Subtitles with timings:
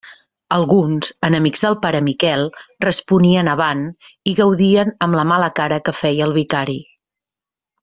[0.55, 2.45] Alguns, enemics del pare Miquel,
[2.85, 3.85] responien «Avant!»,
[4.33, 6.81] i gaudien amb la mala cara que feia el vicari.